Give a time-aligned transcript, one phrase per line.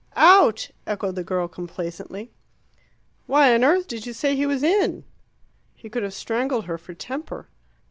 [0.15, 2.31] "Out," echoed the girl complacently.
[3.27, 5.03] "Why on earth did you say he was in?"
[5.75, 7.49] He could have strangled her for temper.